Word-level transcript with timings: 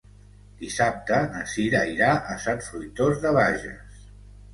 Dissabte 0.61 1.19
na 1.33 1.41
Cira 1.51 1.81
irà 1.97 2.07
a 2.31 2.39
Sant 2.45 2.63
Fruitós 2.69 3.21
de 3.27 3.35
Bages. 3.37 4.01